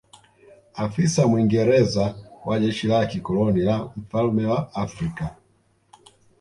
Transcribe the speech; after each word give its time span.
Afisa 0.83 1.21
Mwingereza 1.27 2.05
wa 2.45 2.55
jeshi 2.63 2.87
la 2.87 2.99
kikoloni 3.11 3.61
la 3.67 3.91
mfalme 3.97 4.45
wa 4.45 4.75
Afrika 4.83 5.35